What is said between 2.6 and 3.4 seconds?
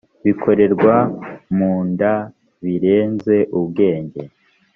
birenze